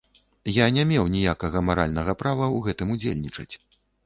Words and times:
Я 0.53 0.65
не 0.77 0.85
меў 0.91 1.05
ніякага 1.15 1.63
маральнага 1.69 2.17
права 2.23 2.43
ў 2.55 2.65
гэтым 2.71 2.97
удзельнічаць. 2.97 3.49